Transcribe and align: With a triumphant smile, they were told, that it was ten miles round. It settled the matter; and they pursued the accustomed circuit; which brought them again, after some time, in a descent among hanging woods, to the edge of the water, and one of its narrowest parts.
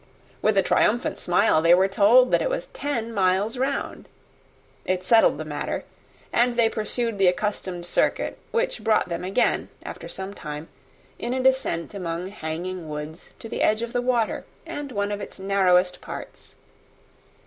With 0.41 0.57
a 0.57 0.63
triumphant 0.63 1.19
smile, 1.19 1.61
they 1.61 1.75
were 1.75 1.87
told, 1.87 2.31
that 2.31 2.41
it 2.41 2.49
was 2.49 2.65
ten 2.65 3.13
miles 3.13 3.59
round. 3.59 4.07
It 4.83 5.03
settled 5.03 5.37
the 5.37 5.45
matter; 5.45 5.83
and 6.33 6.57
they 6.57 6.69
pursued 6.69 7.19
the 7.19 7.27
accustomed 7.27 7.85
circuit; 7.85 8.39
which 8.49 8.83
brought 8.83 9.09
them 9.09 9.23
again, 9.23 9.69
after 9.83 10.07
some 10.07 10.33
time, 10.33 10.69
in 11.19 11.35
a 11.35 11.39
descent 11.43 11.93
among 11.93 12.29
hanging 12.29 12.89
woods, 12.89 13.35
to 13.37 13.47
the 13.47 13.61
edge 13.61 13.83
of 13.83 13.93
the 13.93 14.01
water, 14.01 14.43
and 14.65 14.91
one 14.91 15.11
of 15.11 15.21
its 15.21 15.39
narrowest 15.39 16.01
parts. 16.01 16.55